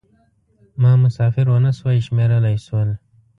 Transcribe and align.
ما 0.81 0.91
مسافر 1.03 1.45
و 1.49 1.55
نه 1.65 1.71
شوای 1.77 1.99
شمېرلای 2.07 2.57
شول. 2.65 2.89